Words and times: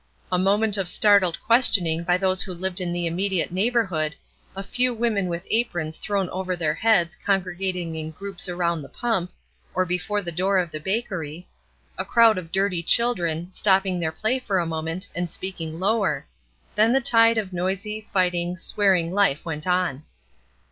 A 0.31 0.39
moment 0.39 0.77
of 0.77 0.89
startled 0.89 1.39
questioning 1.43 2.03
by 2.03 2.17
those 2.17 2.41
who 2.41 2.55
lived 2.55 2.81
in 2.81 2.91
the 2.91 3.05
immediate 3.05 3.51
neighborhood; 3.51 4.15
a 4.55 4.63
few 4.63 4.95
women 4.95 5.27
with 5.27 5.45
aprons 5.51 5.97
thrown 5.97 6.27
over 6.31 6.55
their 6.55 6.73
heads 6.73 7.15
congregating 7.15 7.93
in 7.93 8.09
groups 8.09 8.49
around 8.49 8.81
the 8.81 8.89
pump, 8.89 9.31
or 9.75 9.85
before 9.85 10.23
the 10.23 10.31
door 10.31 10.57
of 10.57 10.71
the 10.71 10.79
bakery; 10.79 11.47
a 11.99 12.03
crowd 12.03 12.39
of 12.39 12.51
dirty 12.51 12.81
children, 12.81 13.51
stopping 13.51 13.99
their 13.99 14.11
play 14.11 14.39
for 14.39 14.57
a 14.57 14.65
moment, 14.65 15.07
and 15.13 15.29
speaking 15.29 15.79
lower; 15.79 16.25
then 16.73 16.93
the 16.93 16.99
tide 16.99 17.37
of 17.37 17.53
noisy, 17.53 18.07
fighting, 18.11 18.57
swearing 18.57 19.13
life 19.13 19.45
went 19.45 19.67
on. 19.67 20.01